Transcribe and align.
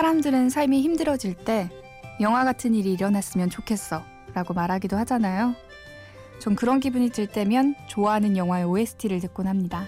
사람들은 0.00 0.48
삶이 0.48 0.80
힘들어질 0.80 1.34
때 1.34 1.68
영화 2.22 2.42
같은 2.42 2.74
일이 2.74 2.90
일어났으면 2.94 3.50
좋겠어 3.50 4.02
라고 4.32 4.54
말하기도 4.54 4.96
하잖아요. 4.96 5.54
전 6.38 6.56
그런 6.56 6.80
기분이 6.80 7.10
들 7.10 7.26
때면 7.26 7.74
좋아하는 7.86 8.38
영화의 8.38 8.64
OST를 8.64 9.20
듣곤 9.20 9.46
합니다. 9.46 9.84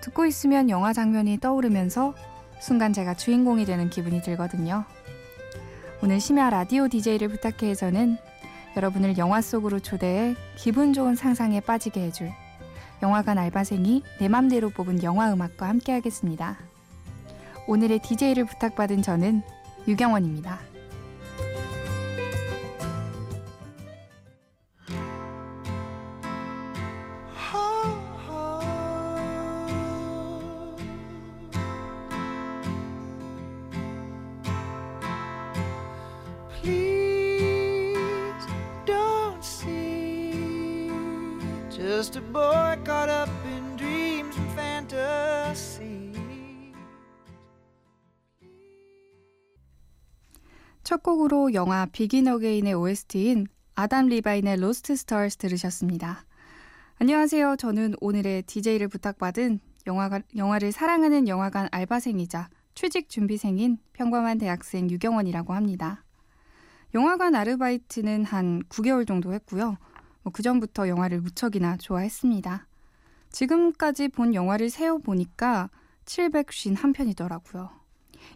듣고 0.00 0.24
있으면 0.24 0.70
영화 0.70 0.94
장면이 0.94 1.40
떠오르면서 1.40 2.14
순간 2.58 2.94
제가 2.94 3.12
주인공이 3.12 3.66
되는 3.66 3.90
기분이 3.90 4.22
들거든요. 4.22 4.86
오늘 6.02 6.18
심야 6.18 6.48
라디오 6.48 6.88
DJ를 6.88 7.28
부탁해에서는 7.28 8.16
여러분을 8.78 9.18
영화 9.18 9.42
속으로 9.42 9.80
초대해 9.80 10.34
기분 10.56 10.94
좋은 10.94 11.16
상상에 11.16 11.60
빠지게 11.60 12.00
해줄 12.00 12.30
영화관 13.02 13.36
알바생이 13.36 14.04
내 14.20 14.28
맘대로 14.28 14.70
뽑은 14.70 15.02
영화 15.02 15.30
음악과 15.30 15.68
함께하겠습니다. 15.68 16.71
오늘의 17.66 18.00
DJ를 18.00 18.44
부탁받은 18.44 19.02
저는 19.02 19.42
유경원입니다. 19.86 20.71
첫 50.84 51.02
곡으로 51.04 51.54
영화 51.54 51.86
Begin 51.86 52.26
Again의 52.26 52.74
OST인 52.74 53.46
아담 53.76 54.06
리바인의 54.06 54.56
Lost 54.56 54.96
Stars 54.96 55.36
들으셨습니다. 55.36 56.24
안녕하세요. 56.98 57.56
저는 57.56 57.94
오늘의 58.00 58.42
DJ를 58.42 58.88
부탁받은 58.88 59.60
영화가, 59.86 60.22
영화를 60.36 60.72
사랑하는 60.72 61.28
영화관 61.28 61.68
알바생이자 61.70 62.48
취직 62.74 63.08
준비생인 63.08 63.78
평범한 63.92 64.38
대학생 64.38 64.90
유경원이라고 64.90 65.52
합니다. 65.52 66.04
영화관 66.94 67.36
아르바이트는 67.36 68.24
한 68.24 68.64
9개월 68.64 69.06
정도 69.06 69.32
했고요. 69.32 69.76
뭐 70.24 70.32
그전부터 70.32 70.88
영화를 70.88 71.20
무척이나 71.20 71.76
좋아했습니다. 71.76 72.66
지금까지 73.30 74.08
본 74.08 74.34
영화를 74.34 74.68
세어보니까 74.68 75.70
751편이더라고요. 76.06 77.81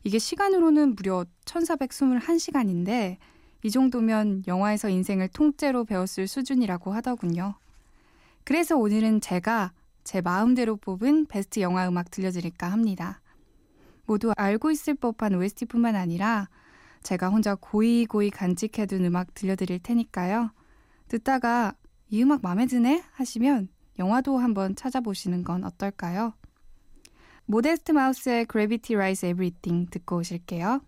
이게 0.05 0.19
시간으로는 0.19 0.95
무려 0.97 1.25
1421시간인데 1.45 3.17
이 3.63 3.71
정도면 3.71 4.45
영화에서 4.47 4.89
인생을 4.89 5.29
통째로 5.29 5.85
배웠을 5.85 6.29
수준이라고 6.29 6.93
하더군요. 6.93 7.55
그래서 8.45 8.77
오늘은 8.77 9.21
제가 9.21 9.73
제 10.05 10.21
마음대로 10.21 10.77
뽑은 10.77 11.27
베스트 11.27 11.61
영화 11.61 11.89
음악 11.89 12.11
들려드릴까 12.11 12.71
합니다. 12.71 13.21
모두 14.07 14.33
알고 14.37 14.71
있을 14.71 14.95
법한 14.95 15.35
OST뿐만 15.35 15.97
아니라 15.97 16.49
제가 17.03 17.29
혼자 17.29 17.57
고이 17.57 18.07
고이 18.07 18.31
간직해둔 18.31 19.05
음악 19.05 19.35
들려드릴 19.35 19.81
테니까요. 19.81 20.51
듣다가 21.09 21.75
이 22.09 22.23
음악 22.23 22.43
마음에 22.43 22.67
드네 22.67 23.03
하시면 23.13 23.69
영화도 23.99 24.39
한번 24.39 24.77
찾아보시는 24.77 25.43
건 25.43 25.65
어떨까요? 25.65 26.35
모데스트 27.46 27.92
마우스의 27.92 28.48
Gravity 28.50 28.96
Rise 28.98 29.30
Everything 29.30 29.90
듣고 29.90 30.18
오실게요. 30.18 30.82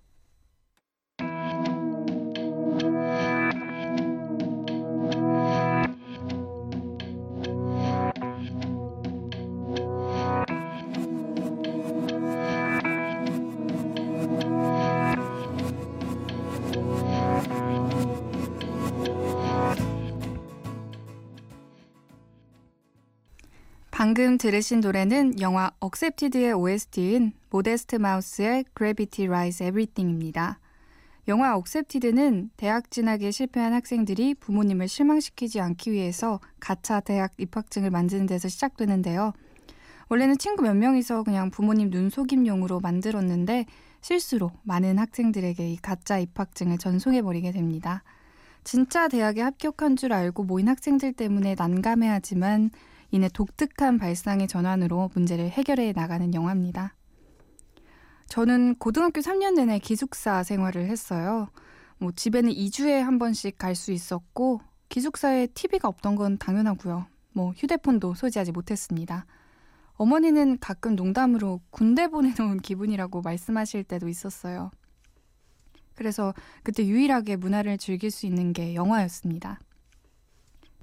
방금 24.09 24.39
들으신 24.39 24.81
노래는 24.81 25.39
영화 25.41 25.71
Accepted의 25.81 26.55
OST인 26.55 27.33
Modest 27.51 27.97
Mouse의 27.97 28.65
Gravity 28.75 29.29
Rides 29.29 29.67
Everything입니다. 29.67 30.61
영화 31.29 31.55
Accepted는 31.55 32.49
대학 32.57 32.91
진학에 32.91 33.31
실패한 33.31 33.75
학생들이 33.75 34.37
부모님을 34.37 34.89
실망시키지 34.89 35.61
않기 35.61 35.93
위해서 35.93 36.41
가짜 36.59 37.01
대학 37.01 37.33
입학증을 37.37 37.91
만드는 37.91 38.25
데서 38.25 38.49
시작되는데요. 38.49 39.35
원래는 40.09 40.39
친구 40.39 40.63
몇 40.63 40.75
명이서 40.75 41.25
그냥 41.25 41.51
부모님 41.51 41.91
눈속임용으로 41.91 42.81
만들었는데 42.81 43.67
실수로 44.01 44.53
많은 44.63 44.99
학생들에게 44.99 45.71
이 45.71 45.77
가짜 45.77 46.19
입학증을 46.19 46.79
전송해버리게 46.79 47.53
됩니다. 47.53 48.03
진짜 48.65 49.07
대학에 49.09 49.43
합격한 49.43 49.97
줄 49.97 50.15
알고 50.15 50.45
모인 50.45 50.69
학생들 50.69 51.13
때문에 51.13 51.57
난감해하지만 51.59 52.71
이내 53.11 53.29
독특한 53.29 53.99
발상의 53.99 54.49
전환으로 54.49 55.11
문제를 55.15 55.49
해결해 55.49 55.93
나가는 55.93 56.33
영화입니다. 56.35 56.95
저는 58.29 58.75
고등학교 58.77 59.21
3년 59.21 59.55
내내 59.55 59.79
기숙사 59.79 60.43
생활을 60.43 60.87
했어요. 60.87 61.49
뭐 61.99 62.13
집에는 62.13 62.51
2주에 62.53 63.01
한 63.01 63.19
번씩 63.19 63.59
갈 63.59 63.75
수 63.75 63.93
있었고 63.93 64.61
기숙사에 64.89 65.49
TV가 65.49 65.89
없던 65.89 66.17
건 66.17 66.39
당연하고요. 66.39 67.07
뭐 67.33 67.53
휴대폰도 67.57 68.15
소지하지 68.15 68.53
못했습니다. 68.53 69.27
어머니는 69.95 70.59
가끔 70.61 70.95
농담으로 70.95 71.61
군대 71.71 72.09
보내놓은 72.09 72.59
기분이라고 72.59 73.23
말씀하실 73.23 73.85
때도 73.85 74.09
있었어요. 74.09 74.71
그래서 75.95 76.33
그때 76.63 76.87
유일하게 76.87 77.37
문화를 77.37 77.77
즐길 77.79 78.11
수 78.11 78.27
있는 78.27 78.53
게 78.53 78.75
영화였습니다. 78.75 79.59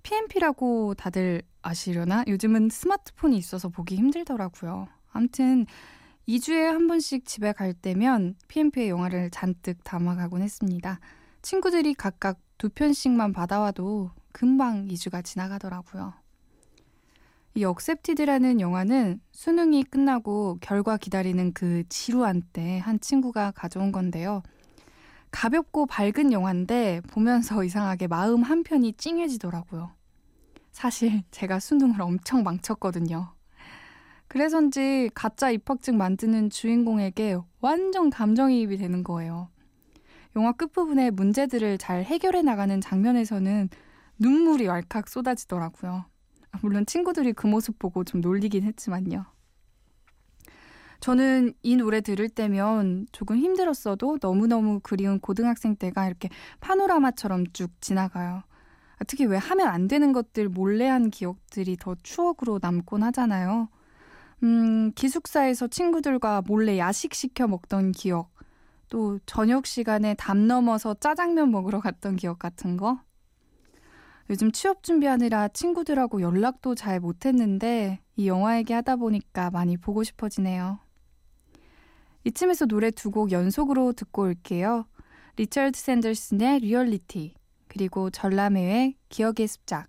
PMP라고 0.06 0.94
다들 0.94 1.42
아시려나? 1.64 2.24
요즘은 2.28 2.70
스마트폰이 2.70 3.36
있어서 3.38 3.70
보기 3.70 3.96
힘들더라고요. 3.96 4.88
아무튼 5.12 5.66
2주에 6.28 6.62
한 6.62 6.86
번씩 6.88 7.26
집에 7.26 7.52
갈 7.52 7.74
때면 7.74 8.36
PMP의 8.48 8.90
영화를 8.90 9.32
잔뜩 9.32 9.84
담아가곤 9.84 10.44
했습니다. 10.44 11.00
친구들이 11.42 11.96
각각 11.96 12.40
두 12.60 12.70
편씩만 12.70 13.34
받아와도 13.34 14.12
금방 14.32 14.88
2주가 14.88 15.24
지나가더라고요. 15.24 16.14
이 17.56 17.64
억셉티드라는 17.64 18.62
영화는 18.62 19.22
수능이 19.32 19.86
끝나고 19.86 20.60
결과 20.62 20.98
기다리는 20.98 21.52
그 21.54 21.84
지루한 21.90 22.44
때 22.54 22.78
한 22.78 23.00
친구가 23.00 23.52
가져온 23.56 23.92
건데요. 23.92 24.44
가볍고 25.32 25.88
밝은 25.88 26.32
영화인데 26.32 27.02
보면서 27.10 27.64
이상하게 27.66 28.08
마음 28.08 28.44
한편이 28.44 28.94
찡해지더라고요. 28.94 29.95
사실 30.76 31.24
제가 31.32 31.62
수능을 31.62 32.02
엄청 32.02 32.44
망쳤거든요. 32.44 33.34
그래서인지 34.28 35.10
가짜 35.16 35.50
입학증 35.50 35.98
만드는 35.98 36.50
주인공에게 36.50 37.38
완전 37.62 38.10
감정이입이 38.10 38.76
되는 38.76 39.02
거예요. 39.02 39.48
영화 40.36 40.52
끝부분에 40.52 41.12
문제들을 41.12 41.78
잘 41.78 42.04
해결해 42.04 42.42
나가는 42.42 42.82
장면에서는 42.82 43.70
눈물이 44.20 44.68
왈칵 44.68 45.08
쏟아지더라고요. 45.08 46.08
아, 46.52 46.60
물론 46.62 46.86
친구들이 46.86 47.32
그 47.32 47.48
모습 47.48 47.80
보고 47.80 48.04
좀 48.04 48.20
놀리긴 48.20 48.64
했지만요. 48.64 49.26
저는 51.00 51.54
이 51.64 51.78
노래 51.78 52.02
들을 52.02 52.28
때면 52.28 53.08
조금 53.14 53.38
힘들었어도 53.38 54.18
너무너무 54.22 54.82
그리운 54.84 55.22
고등학생 55.22 55.78
때가 55.78 56.06
이렇게 56.06 56.28
파노라마처럼 56.60 57.46
쭉 57.54 57.72
지나가요. 57.80 58.44
아, 58.98 59.04
특히 59.06 59.26
왜 59.26 59.38
하면 59.38 59.68
안 59.68 59.88
되는 59.88 60.14
것들 60.14 60.50
몰래 60.50 60.88
한 60.88 61.10
기억들이 61.10 61.78
더 61.78 61.96
추억으로 62.04 62.60
남곤 62.62 63.04
하잖아요. 63.04 63.70
음, 64.44 64.92
기숙사에서 64.94 65.68
친구들과 65.68 66.42
몰래 66.46 66.78
야식 66.78 67.14
시켜 67.14 67.48
먹던 67.48 67.92
기억, 67.92 68.32
또 68.90 69.20
저녁 69.26 69.66
시간에 69.66 70.14
담 70.16 70.48
넘어서 70.48 70.94
짜장면 70.94 71.52
먹으러 71.52 71.80
갔던 71.80 72.16
기억 72.18 72.40
같은 72.40 72.78
거. 72.78 73.00
요즘 74.30 74.52
취업 74.52 74.84
준비하느라 74.84 75.50
친구들하고 75.50 76.22
연락도 76.22 76.74
잘 76.76 77.00
못했는데 77.00 78.00
이 78.16 78.28
영화 78.28 78.58
얘기 78.58 78.74
하다 78.74 78.96
보니까 78.96 79.52
많이 79.52 79.78
보고 79.78 80.04
싶어지네요. 80.04 80.80
이쯤에서 82.24 82.66
노래 82.66 82.90
두 82.92 83.12
곡 83.12 83.32
연속으로 83.32 83.94
듣고 83.94 84.24
올게요. 84.24 84.86
리처드 85.38 85.80
샌더슨의 85.80 86.60
리얼리티 86.60 87.36
그리고 87.76 88.10
전람회의 88.10 88.96
기억의 89.10 89.48
습작 89.48 89.88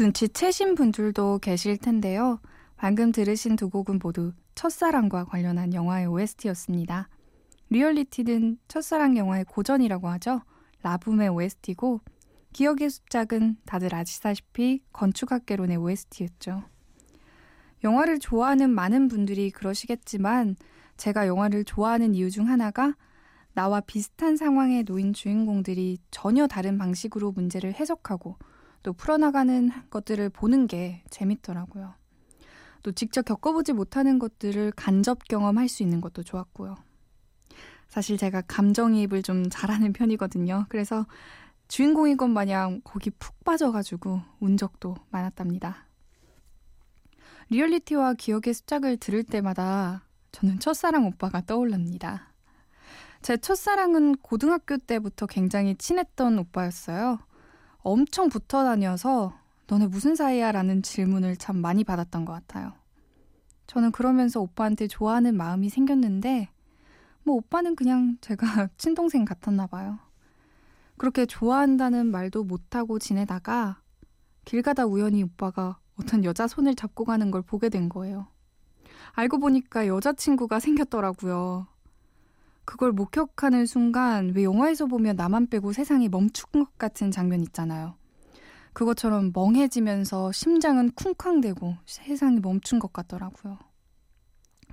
눈치채신 0.00 0.76
분들도 0.76 1.40
계실 1.40 1.76
텐데요. 1.76 2.38
방금 2.76 3.10
들으신 3.10 3.56
두 3.56 3.68
곡은 3.68 3.98
모두 4.00 4.32
첫사랑과 4.54 5.24
관련한 5.24 5.74
영화의 5.74 6.06
OST였습니다. 6.06 7.08
리얼리티는 7.70 8.58
첫사랑 8.68 9.16
영화의 9.16 9.44
고전이라고 9.46 10.06
하죠. 10.10 10.42
라붐의 10.84 11.30
OST고 11.30 12.00
기억의 12.52 12.90
습작은 12.90 13.56
다들 13.66 13.92
아시다시피 13.92 14.82
건축학개론의 14.92 15.78
OST였죠. 15.78 16.62
영화를 17.82 18.20
좋아하는 18.20 18.70
많은 18.70 19.08
분들이 19.08 19.50
그러시겠지만 19.50 20.54
제가 20.96 21.26
영화를 21.26 21.64
좋아하는 21.64 22.14
이유 22.14 22.30
중 22.30 22.48
하나가 22.48 22.94
나와 23.52 23.80
비슷한 23.80 24.36
상황에 24.36 24.84
놓인 24.84 25.12
주인공들이 25.12 25.98
전혀 26.12 26.46
다른 26.46 26.78
방식으로 26.78 27.32
문제를 27.32 27.74
해석하고 27.74 28.36
또 28.82 28.92
풀어나가는 28.92 29.70
것들을 29.90 30.28
보는 30.30 30.66
게 30.66 31.02
재밌더라고요. 31.10 31.94
또 32.82 32.92
직접 32.92 33.22
겪어보지 33.22 33.72
못하는 33.72 34.18
것들을 34.18 34.72
간접 34.72 35.26
경험할 35.28 35.68
수 35.68 35.82
있는 35.82 36.00
것도 36.00 36.22
좋았고요. 36.22 36.76
사실 37.88 38.16
제가 38.16 38.42
감정이입을 38.42 39.22
좀 39.22 39.48
잘하는 39.50 39.92
편이거든요. 39.92 40.66
그래서 40.68 41.06
주인공인 41.68 42.16
것 42.16 42.28
마냥 42.28 42.80
거기 42.84 43.10
푹 43.10 43.44
빠져가지고 43.44 44.22
운 44.40 44.56
적도 44.56 44.96
많았답니다. 45.10 45.86
리얼리티와 47.50 48.14
기억의 48.14 48.54
습작을 48.54 48.98
들을 48.98 49.22
때마다 49.22 50.04
저는 50.32 50.60
첫사랑 50.60 51.06
오빠가 51.06 51.40
떠올릅니다. 51.40 52.32
제 53.22 53.36
첫사랑은 53.36 54.16
고등학교 54.16 54.76
때부터 54.76 55.26
굉장히 55.26 55.74
친했던 55.74 56.38
오빠였어요. 56.38 57.18
엄청 57.88 58.28
붙어 58.28 58.64
다녀서 58.64 59.32
너네 59.66 59.86
무슨 59.86 60.14
사이야? 60.14 60.52
라는 60.52 60.82
질문을 60.82 61.36
참 61.36 61.56
많이 61.56 61.84
받았던 61.84 62.26
것 62.26 62.34
같아요. 62.34 62.74
저는 63.66 63.92
그러면서 63.92 64.40
오빠한테 64.40 64.88
좋아하는 64.88 65.36
마음이 65.36 65.70
생겼는데, 65.70 66.50
뭐 67.22 67.36
오빠는 67.36 67.76
그냥 67.76 68.18
제가 68.20 68.68
친동생 68.76 69.24
같았나 69.24 69.66
봐요. 69.66 69.98
그렇게 70.98 71.24
좋아한다는 71.24 72.10
말도 72.10 72.44
못하고 72.44 72.98
지내다가 72.98 73.80
길 74.44 74.60
가다 74.62 74.84
우연히 74.84 75.22
오빠가 75.22 75.78
어떤 75.98 76.24
여자 76.24 76.46
손을 76.46 76.74
잡고 76.74 77.04
가는 77.04 77.30
걸 77.30 77.40
보게 77.40 77.70
된 77.70 77.88
거예요. 77.88 78.26
알고 79.12 79.38
보니까 79.38 79.86
여자친구가 79.86 80.60
생겼더라고요. 80.60 81.66
그걸 82.68 82.92
목격하는 82.92 83.64
순간 83.64 84.32
왜 84.34 84.44
영화에서 84.44 84.84
보면 84.84 85.16
나만 85.16 85.46
빼고 85.46 85.72
세상이 85.72 86.10
멈춘 86.10 86.64
것 86.64 86.76
같은 86.76 87.10
장면 87.10 87.40
있잖아요. 87.40 87.94
그것처럼 88.74 89.32
멍해지면서 89.34 90.32
심장은 90.32 90.90
쿵쾅대고 90.90 91.76
세상이 91.86 92.40
멈춘 92.40 92.78
것 92.78 92.92
같더라고요. 92.92 93.58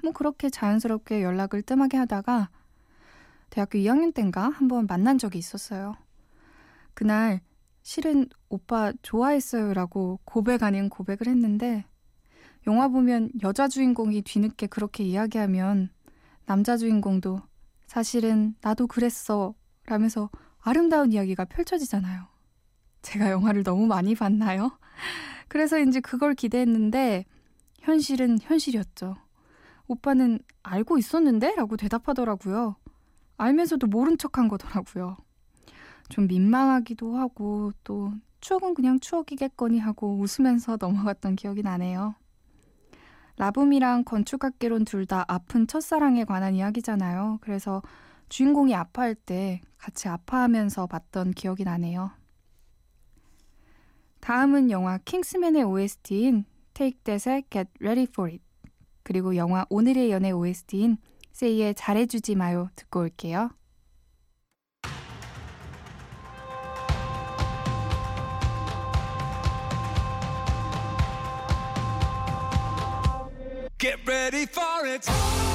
뭐 0.04 0.12
그렇게 0.12 0.50
자연스럽게 0.50 1.24
연락을 1.24 1.62
뜸하게 1.62 1.96
하다가 1.96 2.50
대학교 3.50 3.80
2학년 3.80 4.14
땐가 4.14 4.50
한번 4.50 4.88
만난 4.88 5.18
적이 5.18 5.38
있었어요. 5.38 5.96
그날 6.94 7.40
실은 7.82 8.28
오빠 8.50 8.92
좋아했어요라고 9.04 10.20
고백 10.26 10.64
아닌 10.64 10.90
고백을 10.90 11.28
했는데 11.28 11.86
영화 12.68 12.90
보면 12.90 13.30
여자 13.42 13.70
주인공이 13.70 14.24
뒤늦게 14.24 14.68
그렇게 14.68 15.06
이야기하면 15.06 15.92
남자 16.46 16.76
주인공도 16.76 17.40
사실은 17.88 18.56
나도 18.62 18.88
그랬어 18.88 19.54
라면서 19.86 20.30
아름다운 20.60 21.12
이야기가 21.12 21.46
펼쳐지잖아요. 21.46 22.28
제가 23.02 23.30
영화를 23.30 23.64
너무 23.64 23.86
많이 23.86 24.16
봤나요? 24.16 24.78
그래서인지 25.48 26.02
그걸 26.02 26.34
기대했는데 26.34 27.26
현실은 27.82 28.40
현실이었죠. 28.42 29.16
오빠는 29.88 30.40
알고 30.64 30.98
있었는데? 30.98 31.54
라고 31.56 31.78
대답하더라고요. 31.78 32.76
알면서도 33.38 33.88
모른 33.88 34.18
척한 34.18 34.48
거더라고요. 34.48 35.18
좀 36.10 36.28
민망하기도 36.28 37.16
하고 37.18 37.72
또 37.84 38.12
추억은 38.42 38.74
그냥 38.74 39.00
추억이겠거니 39.00 39.80
하고 39.80 40.18
웃으면서 40.20 40.78
넘어갔던 40.82 41.36
기억이 41.36 41.62
나네요. 41.62 42.16
라붐이랑 43.38 44.06
건축학개론 44.06 44.86
둘 44.86 45.06
다 45.06 45.26
아픈 45.28 45.68
첫사랑에 45.68 46.24
관한 46.26 46.56
이야기잖아요. 46.56 47.40
그래서 47.42 47.82
주인공이 48.30 48.74
아파할 48.74 49.14
때 49.16 49.62
같이 49.78 50.08
아파하면서 50.08 50.88
봤던 50.88 51.32
기억이 51.32 51.64
나네요. 51.64 52.12
다음은 54.20 54.72
영화 54.72 54.98
킹스맨의 55.00 55.64
OST인 55.64 56.46
Take 56.74 57.00
That의 57.04 57.44
Get 57.50 57.70
Ready 57.80 58.08
For 58.10 58.32
It 58.32 58.44
그리고 59.04 59.36
영화 59.36 59.66
오늘의 59.70 60.10
연애 60.12 60.32
OST인 60.32 60.98
세이의 61.34 61.76
잘해주지 61.76 62.36
마요 62.36 62.70
듣고 62.76 63.02
올게요. 63.02 63.52
Get 73.78 74.08
ready 74.08 74.46
for 74.46 74.86
it. 74.86 75.55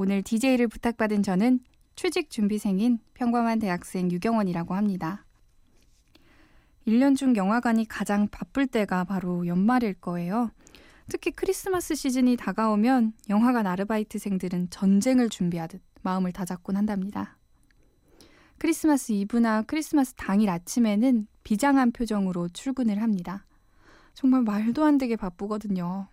오늘 0.00 0.22
DJ를 0.22 0.68
부탁받은 0.68 1.24
저는 1.24 1.58
취직 1.96 2.30
준비생인 2.30 3.00
평범한 3.14 3.58
대학생 3.58 4.08
유경원이라고 4.12 4.74
합니다. 4.74 5.24
1년 6.86 7.16
중 7.16 7.34
영화관이 7.34 7.88
가장 7.88 8.28
바쁠 8.28 8.68
때가 8.68 9.02
바로 9.02 9.44
연말일 9.48 9.94
거예요. 9.94 10.52
특히 11.08 11.32
크리스마스 11.32 11.96
시즌이 11.96 12.36
다가오면 12.36 13.14
영화관 13.28 13.66
아르바이트생들은 13.66 14.70
전쟁을 14.70 15.30
준비하듯 15.30 15.82
마음을 16.02 16.30
다잡곤 16.30 16.76
한답니다. 16.76 17.36
크리스마스 18.58 19.10
이브나 19.10 19.62
크리스마스 19.62 20.14
당일 20.14 20.48
아침에는 20.48 21.26
비장한 21.42 21.90
표정으로 21.90 22.50
출근을 22.50 23.02
합니다. 23.02 23.44
정말 24.14 24.42
말도 24.42 24.84
안 24.84 24.96
되게 24.96 25.16
바쁘거든요. 25.16 26.06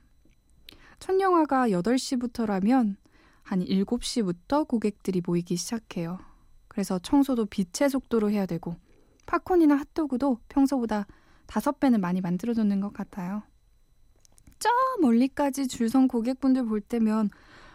첫 0.98 1.20
영화가 1.20 1.70
8시부터라면 1.70 2.96
한 3.46 3.60
7시부터 3.60 4.68
고객들이 4.68 5.22
모이기 5.24 5.56
시작해요. 5.56 6.20
그래서 6.68 6.98
청소도 6.98 7.46
빛의 7.46 7.90
속도로 7.92 8.32
해야 8.32 8.48
되고 8.48 8.76
팝콘이나 9.28 9.76
핫도그도 9.76 10.40
평소보다 10.50 11.06
5배는 11.48 12.00
많이 12.00 12.22
만들어놓는 12.22 12.82
것 12.82 12.92
같아요. 12.92 13.44
저 14.58 14.70
멀리까지 15.00 15.68
줄 15.68 15.90
선 15.90 16.08
고객분들 16.08 16.66
볼 16.66 16.82
때면 16.82 17.30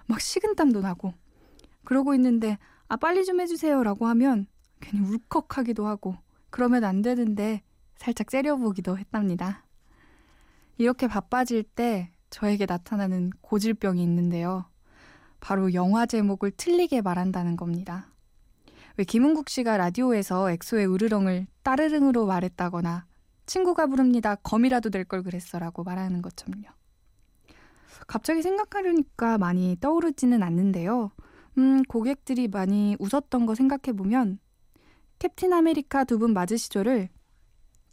막 0.06 0.20
식은땀도 0.20 0.80
나고 0.80 1.14
그러고 1.84 2.14
있는데 2.14 2.58
아 2.88 2.96
빨리 2.96 3.24
좀 3.24 3.40
해주세요 3.40 3.84
라고 3.84 4.06
하면 4.08 4.46
괜히 4.80 5.06
울컥하기도 5.06 5.86
하고 5.86 6.16
그러면 6.50 6.82
안 6.82 7.00
되는데 7.00 7.62
살짝 7.96 8.28
째려보기도 8.28 8.98
했답니다. 8.98 9.64
이렇게 10.78 11.06
바빠질 11.06 11.62
때 11.62 12.10
저에게 12.30 12.66
나타나는 12.66 13.30
고질병이 13.40 14.02
있는데요. 14.02 14.64
바로 15.40 15.72
영화 15.74 16.06
제목을 16.06 16.52
틀리게 16.52 17.00
말한다는 17.02 17.56
겁니다. 17.56 18.06
왜 18.96 19.04
김은국 19.04 19.48
씨가 19.48 19.76
라디오에서 19.78 20.50
엑소의 20.50 20.92
으르렁을 20.92 21.46
따르릉으로 21.62 22.26
말했다거나 22.26 23.06
친구가 23.46 23.86
부릅니다. 23.86 24.34
검이라도 24.36 24.90
될 24.90 25.04
걸 25.04 25.22
그랬어라고 25.22 25.82
말하는 25.82 26.22
것처럼요. 26.22 26.64
갑자기 28.06 28.42
생각하려니까 28.42 29.38
많이 29.38 29.76
떠오르지는 29.80 30.42
않는데요. 30.42 31.10
음, 31.58 31.82
고객들이 31.84 32.48
많이 32.48 32.96
웃었던 32.98 33.46
거 33.46 33.54
생각해 33.54 33.96
보면 33.96 34.38
캡틴 35.18 35.52
아메리카 35.52 36.04
두 36.04 36.18
분 36.18 36.32
맞으시죠를 36.32 37.08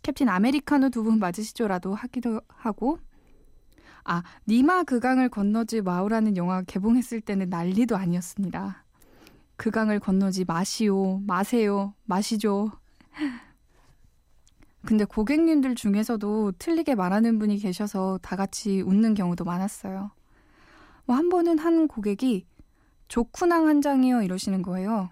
캡틴 0.03 0.29
아메리카노 0.29 0.89
두 0.89 1.03
분 1.03 1.19
맞으시죠라도 1.19 1.93
하기도 1.95 2.41
하고 2.47 2.99
아 4.09 4.23
님아 4.47 4.83
그 4.83 4.97
강을 4.97 5.27
건너지 5.29 5.81
마오라는 5.81 6.37
영화 6.37 6.61
개봉했을 6.63 7.19
때는 7.21 7.49
난리도 7.49 7.97
아니었습니다. 7.97 8.85
그 9.57 9.70
강을 9.70 9.99
건너지 9.99 10.45
마시오 10.45 11.19
마세요 11.27 11.93
마시죠. 12.05 12.71
근데 14.85 15.03
고객님들 15.03 15.75
중에서도 15.75 16.53
틀리게 16.53 16.95
말하는 16.95 17.39
분이 17.39 17.57
계셔서 17.57 18.19
다 18.21 18.37
같이 18.37 18.81
웃는 18.81 19.13
경우도 19.13 19.43
많았어요. 19.43 20.11
뭐 21.05 21.17
한 21.17 21.29
번은 21.29 21.57
한 21.59 21.87
고객이 21.89 22.45
조쿠낭 23.09 23.67
한 23.67 23.81
장이요 23.81 24.21
이러시는 24.21 24.61
거예요. 24.61 25.09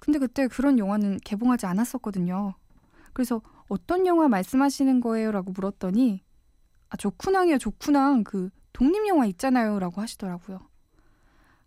근데 0.00 0.18
그때 0.18 0.48
그런 0.48 0.78
영화는 0.78 1.18
개봉하지 1.24 1.66
않았었거든요. 1.66 2.54
그래서 3.12 3.42
어떤 3.68 4.06
영화 4.06 4.28
말씀하시는 4.28 5.00
거예요? 5.00 5.30
라고 5.32 5.52
물었더니 5.52 6.22
아, 6.90 6.96
조쿠낭이요, 6.96 7.58
조쿠낭. 7.58 8.24
그 8.24 8.50
독립영화 8.72 9.26
있잖아요. 9.26 9.78
라고 9.78 10.00
하시더라고요. 10.00 10.60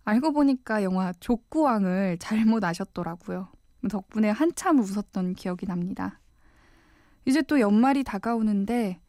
알고 0.04 0.34
보니까 0.34 0.84
영화 0.84 1.14
족구왕을 1.20 2.18
잘못 2.20 2.64
아셨더라고요. 2.64 3.50
덕분에 3.90 4.30
한참 4.30 4.80
웃었던 4.80 5.36
기억이 5.36 5.66
납니다. 5.66 6.20
이제 7.26 7.42
또 7.42 7.60
연말이 7.60 8.04
다가오는데 8.04 9.00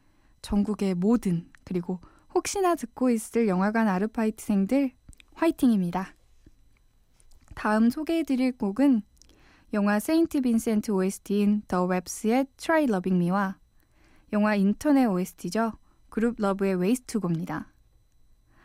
전국의 0.41 0.95
모든 0.95 1.49
그리고 1.63 1.99
혹시나 2.33 2.75
듣고 2.75 3.09
있을 3.09 3.47
영화관 3.47 3.87
아르바이트생들 3.87 4.91
화이팅입니다. 5.35 6.13
다음 7.55 7.89
소개해드릴 7.89 8.57
곡은 8.57 9.03
영화 9.73 9.99
세인트 9.99 10.41
빈센트 10.41 10.91
OST인 10.91 11.63
The 11.67 11.85
Webs의 11.85 12.47
Try 12.57 12.83
Loving 12.83 13.23
Me와 13.23 13.57
영화 14.31 14.55
인턴의 14.55 15.05
OST죠. 15.05 15.73
그룹 16.13 16.35
Love의 16.37 16.77
Go입니다. 17.07 17.73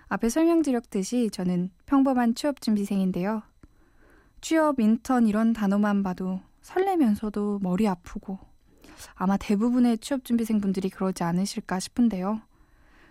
앞에 0.08 0.28
설명드렸듯이 0.28 1.30
저는 1.30 1.70
평범한 1.86 2.34
취업 2.34 2.60
준비생인데요. 2.60 3.42
취업, 4.42 4.78
인턴 4.78 5.26
이런 5.26 5.54
단어만 5.54 6.02
봐도 6.02 6.42
설레면서도 6.60 7.60
머리 7.62 7.88
아프고 7.88 8.38
아마 9.14 9.38
대부분의 9.38 9.96
취업 9.96 10.26
준비생분들이 10.26 10.90
그러지 10.90 11.22
않으실까 11.22 11.80
싶은데요. 11.80 12.42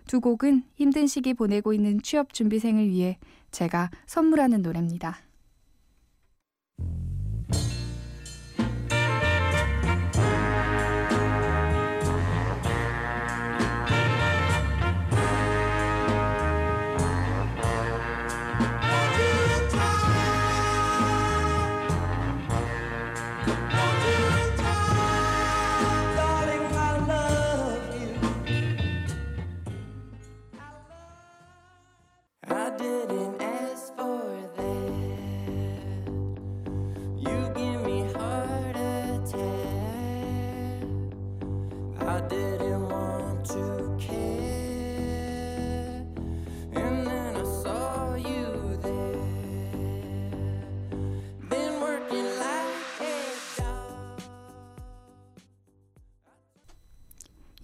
두 0.06 0.20
곡은 0.20 0.62
힘든 0.76 1.08
시기 1.08 1.34
보내고 1.34 1.72
있는 1.72 2.00
취업 2.00 2.32
준비생을 2.32 2.88
위해 2.90 3.18
제가 3.50 3.90
선물하는 4.06 4.62
노래입니다. 4.62 5.18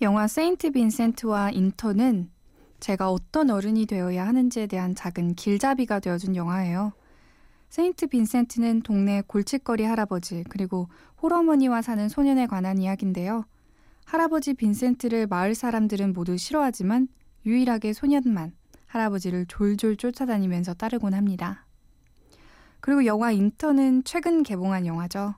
영화 0.04 0.26
세인트 0.26 0.72
빈센트와 0.72 1.50
인턴은 1.52 2.30
제가 2.78 3.10
어떤 3.10 3.48
어른이 3.48 3.86
되어야 3.86 4.26
하는지에 4.26 4.66
대한 4.66 4.94
작은 4.94 5.34
길잡이가 5.34 5.98
되어준 6.00 6.36
영화예요. 6.36 6.92
세인트 7.70 8.08
빈센트는 8.08 8.82
동네 8.82 9.22
골칫거리 9.26 9.82
할아버지 9.82 10.44
그리고 10.50 10.90
홀어머니와 11.22 11.80
사는 11.80 12.06
소년에 12.10 12.46
관한 12.46 12.76
이야기인데요. 12.76 13.46
할아버지 14.04 14.52
빈센트를 14.52 15.26
마을 15.26 15.54
사람들은 15.54 16.12
모두 16.12 16.36
싫어하지만 16.36 17.08
유일하게 17.46 17.94
소년만 17.94 18.52
할아버지를 18.84 19.46
졸졸 19.46 19.96
쫓아다니면서 19.96 20.74
따르곤 20.74 21.14
합니다. 21.14 21.64
그리고 22.80 23.06
영화 23.06 23.30
인턴은 23.30 24.04
최근 24.04 24.42
개봉한 24.42 24.84
영화죠. 24.84 25.34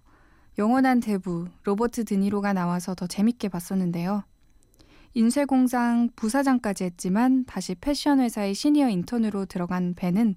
영원한 0.58 0.98
대부 0.98 1.46
로버트 1.62 2.04
드니로가 2.04 2.52
나와서 2.52 2.96
더 2.96 3.06
재밌게 3.06 3.48
봤었는데요. 3.48 4.24
인쇄공장 5.14 6.10
부사장까지 6.16 6.84
했지만 6.84 7.44
다시 7.46 7.74
패션 7.74 8.20
회사의 8.20 8.54
시니어 8.54 8.88
인턴으로 8.88 9.46
들어간 9.46 9.94
벤은 9.94 10.36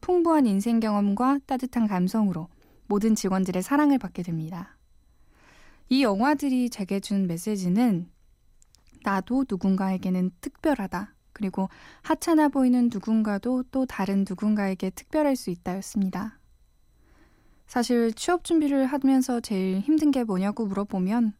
풍부한 0.00 0.46
인생 0.46 0.80
경험과 0.80 1.40
따뜻한 1.46 1.86
감성으로 1.86 2.48
모든 2.86 3.14
직원들의 3.14 3.62
사랑을 3.62 3.98
받게 3.98 4.22
됩니다. 4.22 4.76
이 5.88 6.02
영화들이 6.02 6.70
제게 6.70 7.00
준 7.00 7.26
메시지는 7.26 8.10
나도 9.04 9.44
누군가에게는 9.48 10.32
특별하다. 10.40 11.14
그리고 11.32 11.68
하찮아 12.02 12.48
보이는 12.48 12.90
누군가도 12.92 13.64
또 13.70 13.86
다른 13.86 14.24
누군가에게 14.28 14.90
특별할 14.90 15.36
수 15.36 15.50
있다였습니다. 15.50 16.38
사실 17.66 18.12
취업 18.14 18.44
준비를 18.44 18.86
하면서 18.86 19.40
제일 19.40 19.80
힘든 19.80 20.10
게 20.10 20.24
뭐냐고 20.24 20.66
물어보면 20.66 21.34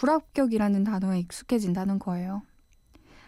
불합격이라는 0.00 0.82
단어에 0.84 1.18
익숙해진다는 1.20 1.98
거예요. 1.98 2.40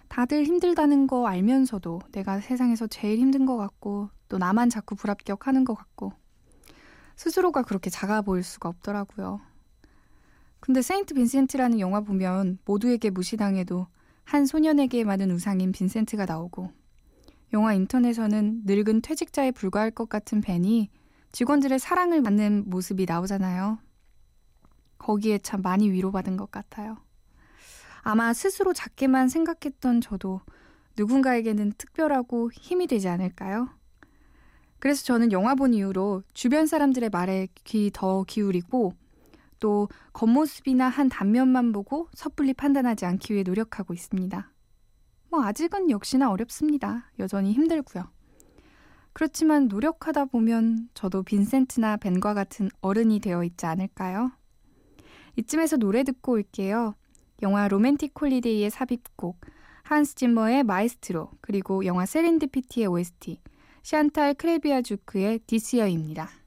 다들 0.09 0.45
힘들다는 0.45 1.07
거 1.07 1.27
알면서도 1.27 2.01
내가 2.13 2.41
세상에서 2.41 2.87
제일 2.87 3.19
힘든 3.19 3.45
것 3.45 3.59
같고 3.59 4.09
또 4.29 4.39
나만 4.39 4.71
자꾸 4.71 4.95
불합격하는 4.95 5.65
것 5.65 5.75
같고 5.75 6.15
스스로가 7.17 7.63
그렇게 7.63 7.91
작아 7.91 8.23
보일 8.23 8.43
수가 8.43 8.71
없더라고요. 8.71 9.43
근데 10.61 10.81
세인트 10.81 11.13
빈센트라는 11.13 11.79
영화 11.79 12.01
보면 12.01 12.59
모두에게 12.65 13.11
무시당해도 13.11 13.87
한 14.25 14.47
소년에게 14.47 15.05
많은 15.05 15.31
우상인 15.31 15.73
빈센트가 15.73 16.25
나오고 16.25 16.71
영화 17.53 17.75
인턴에서는 17.75 18.63
늙은 18.65 19.03
퇴직자에 19.03 19.51
불과할 19.51 19.91
것 19.91 20.09
같은 20.09 20.41
벤이 20.41 20.89
직원들의 21.33 21.79
사랑을 21.79 22.23
받는 22.23 22.65
모습이 22.71 23.05
나오잖아요. 23.07 23.79
거기에 25.03 25.39
참 25.39 25.63
많이 25.63 25.91
위로받은 25.91 26.37
것 26.37 26.51
같아요. 26.51 26.97
아마 28.03 28.33
스스로 28.33 28.73
작게만 28.73 29.29
생각했던 29.29 30.01
저도 30.01 30.41
누군가에게는 30.97 31.73
특별하고 31.77 32.51
힘이 32.53 32.87
되지 32.87 33.09
않을까요? 33.09 33.69
그래서 34.79 35.05
저는 35.05 35.31
영화 35.33 35.55
본 35.55 35.75
이후로 35.75 36.23
주변 36.35 36.67
사람들의 36.67 37.11
말에 37.11 37.49
귀 37.65 37.91
더 37.93 38.25
기울이고 38.25 38.95
또 39.61 39.89
겉모습이나 40.13 40.89
한 40.89 41.09
단면만 41.09 41.73
보고 41.73 42.09
섣불리 42.15 42.53
판단하지 42.53 43.07
않기 43.07 43.33
위해 43.33 43.45
노력하고 43.45 43.95
있습니다. 43.95 44.51
뭐 45.31 45.45
아직은 45.45 45.91
역시나 45.91 46.31
어렵습니다. 46.31 47.11
여전히 47.19 47.53
힘들고요. 47.53 48.09
그렇지만 49.13 49.69
노력하다 49.69 50.27
보면 50.27 50.89
저도 50.95 51.23
빈센트나 51.23 51.97
벤과 51.97 52.35
같은 52.35 52.69
어른이 52.81 53.21
되어 53.21 53.45
있지 53.45 53.67
않을까요? 53.67 54.33
이쯤에서 55.37 55.77
노래 55.77 56.05
듣고 56.05 56.33
올게요. 56.33 56.95
영화 57.43 57.69
로맨틱 57.69 58.13
홀리데이의 58.21 58.71
삽입곡, 58.71 59.41
한스 59.83 60.15
짐머의 60.15 60.65
마이스트로, 60.65 61.31
그리고 61.41 61.85
영화 61.87 62.07
세렌디피티의 62.07 62.87
OST, 62.87 63.41
샨탈 63.83 64.35
크레비아주크의 64.35 65.41
This 65.41 65.68
Year입니다. 65.68 66.42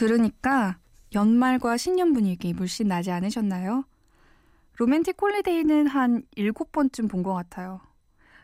들으니까 0.00 0.78
연말과 1.14 1.76
신년 1.76 2.14
분위기 2.14 2.54
물씬 2.54 2.88
나지 2.88 3.10
않으셨나요? 3.10 3.84
로맨틱 4.78 5.20
홀리데이는 5.20 5.88
한 5.88 6.22
일곱 6.36 6.72
번쯤 6.72 7.06
본 7.08 7.22
것 7.22 7.34
같아요. 7.34 7.82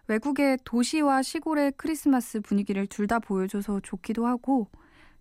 외국의 0.06 0.58
도시와 0.64 1.22
시골의 1.22 1.72
크리스마스 1.78 2.40
분위기를 2.40 2.86
둘 2.86 3.06
다 3.06 3.18
보여줘서 3.20 3.80
좋기도 3.80 4.26
하고 4.26 4.68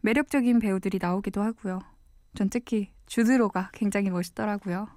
매력적인 0.02 0.60
배우들이 0.60 1.00
나오기도 1.02 1.42
하고요. 1.42 1.80
전 2.36 2.50
특히 2.50 2.92
주드로가 3.06 3.70
굉장히 3.74 4.10
멋있더라고요. 4.10 4.90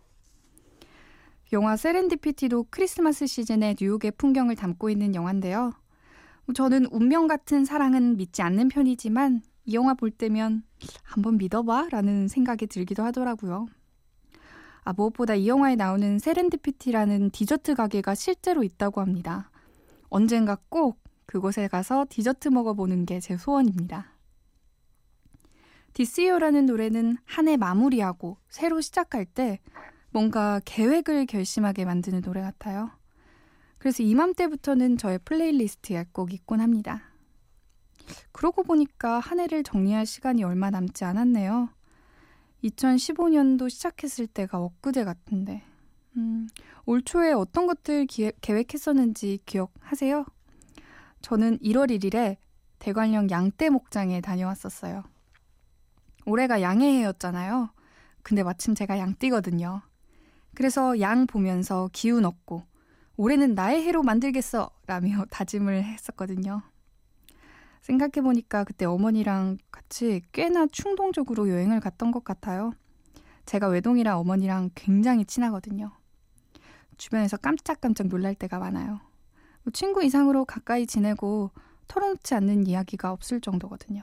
영화 1.53 1.77
세렌디피티도 1.77 2.67
크리스마스 2.71 3.29
시즌의 3.29 3.77
뉴욕의 3.81 4.11
풍경을 4.19 4.57
담고 4.57 4.91
있는 4.91 5.15
영화인데요. 5.15 5.73
저는 6.53 6.87
운명 6.87 7.29
같은 7.29 7.65
사랑은 7.65 8.17
믿지 8.17 8.43
않는 8.43 8.69
편이지만 8.69 9.43
이 9.69 9.75
영화 9.75 9.93
볼 9.93 10.11
때면 10.11 10.63
한번 11.03 11.37
믿어봐 11.37 11.89
라는 11.91 12.27
생각이 12.27 12.67
들기도 12.69 13.03
하더라고요. 13.03 13.67
아, 14.83 14.95
무엇보다 14.95 15.35
이 15.35 15.47
영화에 15.47 15.77
나오는 15.77 16.19
세렌디피티라는 16.19 17.29
디저트 17.31 17.75
가게가 17.75 18.15
실제로 18.15 18.65
있다고 18.65 19.03
합니다. 19.03 19.51
언젠가 20.09 20.57
꼭 20.71 20.99
그곳에 21.27 21.69
가서 21.69 22.07
디저트 22.09 22.49
먹어보는 22.49 23.05
게 23.05 23.21
제 23.21 23.37
소원입니다. 23.37 24.15
This 25.93 26.13
Year라는 26.13 26.65
노래는 26.65 27.19
한 27.27 27.49
해 27.49 27.59
마무리하고 27.59 28.39
새로 28.49 28.81
시작할 28.81 29.27
때 29.27 29.59
뭔가 30.11 30.63
계획을 30.65 31.27
결심하게 31.27 31.85
만드는 31.85 32.23
노래 32.23 32.41
같아요. 32.41 32.91
그래서 33.77 34.03
이맘때부터는 34.03 34.97
저의 34.97 35.19
playlist에 35.27 36.07
꼭 36.13 36.33
있곤 36.33 36.63
합니다. 36.63 37.08
그러고 38.33 38.63
보니까 38.63 39.19
한 39.19 39.41
해를 39.41 39.63
정리할 39.63 40.07
시간이 40.07 40.45
얼마 40.45 40.71
남지 40.71 41.05
않았네요. 41.05 41.71
2015년도 42.65 43.71
시작했을 43.71 44.27
때가 44.27 44.59
엊그제 44.61 45.05
같은데. 45.05 45.63
음, 46.17 46.49
올 46.87 47.03
초에 47.03 47.33
어떤 47.33 47.67
것들 47.67 48.07
기획, 48.07 48.41
계획했었는지 48.41 49.39
기억하세요? 49.47 50.25
저는 51.21 51.59
1월 51.59 51.91
1일에 51.91 52.37
대관령 52.79 53.31
양떼 53.31 53.71
목장에 53.71 54.21
다녀왔었어요. 54.21 55.05
올해가 56.27 56.61
양의 56.61 56.99
해였잖아요. 56.99 57.71
근데 58.23 58.43
마침 58.43 58.75
제가 58.75 58.99
양띠거든요. 58.99 59.83
그래서 60.55 61.01
양 61.01 61.27
보면서 61.27 61.89
기운 61.93 62.25
얻고 62.25 62.65
올해는 63.17 63.55
나의 63.55 63.83
해로 63.83 64.03
만들겠어 64.03 64.71
라며 64.87 65.25
다짐을 65.31 65.85
했었거든요. 65.85 66.63
생각해보니까 67.89 68.65
그때 68.65 68.85
어머니랑 68.85 69.59
같이 69.71 70.23
꽤나 70.33 70.67
충동적으로 70.67 71.49
여행을 71.49 71.81
갔던 71.81 72.13
것 72.13 72.23
같아요. 72.23 72.73
제가 73.47 73.69
외동이라 73.69 74.19
어머니랑 74.19 74.71
굉장히 74.75 75.25
친하거든요. 75.25 75.91
주변에서 76.99 77.39
깜짝깜짝 77.39 78.09
놀랄 78.09 78.35
때가 78.35 78.59
많아요. 78.59 79.01
뭐 79.63 79.73
친구 79.73 80.05
이상으로 80.05 80.45
가까이 80.45 80.87
지내고 80.87 81.51
털어놓지 81.87 82.35
않는 82.35 82.67
이야기가 82.67 83.11
없을 83.11 83.41
정도거든요. 83.41 84.03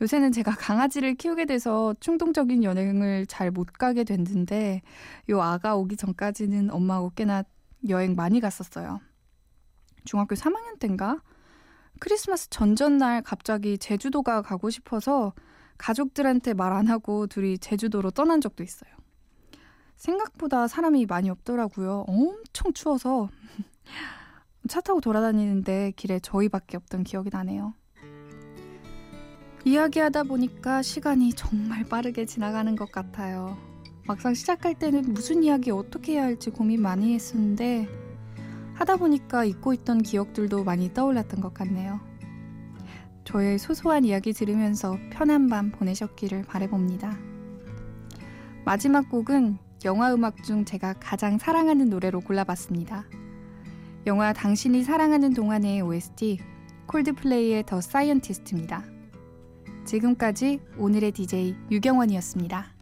요새는 0.00 0.32
제가 0.32 0.52
강아지를 0.56 1.14
키우게 1.16 1.46
돼서 1.46 1.94
충동적인 2.00 2.62
여행을 2.62 3.26
잘 3.26 3.50
못 3.50 3.72
가게 3.72 4.04
됐는데 4.04 4.82
요 5.30 5.42
아가 5.42 5.74
오기 5.76 5.96
전까지는 5.96 6.70
엄마하고 6.70 7.10
꽤나 7.16 7.42
여행 7.88 8.14
많이 8.14 8.40
갔었어요. 8.40 9.00
중학교 10.04 10.36
3학년 10.36 10.78
때인가? 10.78 11.20
크리스마스 12.00 12.48
전전날 12.50 13.22
갑자기 13.22 13.78
제주도가 13.78 14.42
가고 14.42 14.70
싶어서 14.70 15.32
가족들한테 15.78 16.54
말 16.54 16.72
안 16.72 16.88
하고 16.88 17.26
둘이 17.26 17.58
제주도로 17.58 18.10
떠난 18.10 18.40
적도 18.40 18.62
있어요. 18.62 18.90
생각보다 19.96 20.66
사람이 20.66 21.06
많이 21.06 21.30
없더라고요. 21.30 22.04
엄청 22.08 22.72
추워서 22.72 23.28
차 24.68 24.80
타고 24.80 25.00
돌아다니는데 25.00 25.92
길에 25.96 26.18
저희밖에 26.20 26.76
없던 26.78 27.04
기억이 27.04 27.30
나네요. 27.32 27.74
이야기하다 29.64 30.22
보니까 30.24 30.80
시간이 30.80 31.34
정말 31.34 31.84
빠르게 31.84 32.24
지나가는 32.24 32.74
것 32.76 32.90
같아요. 32.90 33.58
막상 34.06 34.32
시작할 34.32 34.74
때는 34.78 35.12
무슨 35.12 35.42
이야기 35.42 35.70
어떻게 35.70 36.14
해야 36.14 36.24
할지 36.24 36.48
고민 36.50 36.80
많이 36.80 37.12
했었는데 37.14 38.09
하다 38.80 38.96
보니까 38.96 39.44
잊고 39.44 39.74
있던 39.74 40.02
기억들도 40.02 40.64
많이 40.64 40.94
떠올랐던 40.94 41.42
것 41.42 41.52
같네요. 41.52 42.00
저의 43.24 43.58
소소한 43.58 44.06
이야기 44.06 44.32
들으면서 44.32 44.96
편한 45.10 45.48
밤 45.50 45.70
보내셨기를 45.70 46.44
바래봅니다. 46.44 47.18
마지막 48.64 49.10
곡은 49.10 49.58
영화 49.84 50.14
음악 50.14 50.42
중 50.42 50.64
제가 50.64 50.94
가장 50.94 51.36
사랑하는 51.36 51.90
노래로 51.90 52.20
골라봤습니다. 52.20 53.04
영화 54.06 54.32
당신이 54.32 54.82
사랑하는 54.82 55.34
동안의 55.34 55.82
OST 55.82 56.38
콜드플레이의 56.86 57.64
더 57.66 57.82
사이언티스트입니다. 57.82 58.82
지금까지 59.84 60.58
오늘의 60.78 61.12
DJ 61.12 61.54
유경원이었습니다. 61.70 62.79